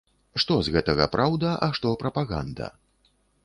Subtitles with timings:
[0.43, 2.75] Што з гэтага праўда, а што прапаганда?